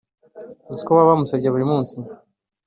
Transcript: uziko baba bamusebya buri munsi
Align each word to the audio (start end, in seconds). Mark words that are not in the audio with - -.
uziko 0.71 0.89
baba 0.91 1.09
bamusebya 1.11 1.53
buri 1.53 1.65
munsi 1.71 1.97